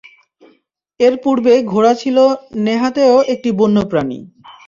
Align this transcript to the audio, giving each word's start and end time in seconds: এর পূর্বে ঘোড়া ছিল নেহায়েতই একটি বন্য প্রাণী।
এর 0.99 1.13
পূর্বে 1.23 1.53
ঘোড়া 1.71 1.93
ছিল 1.93 2.17
নেহায়েতই 2.61 3.03
একটি 3.33 3.49
বন্য 3.59 3.77
প্রাণী। 3.91 4.19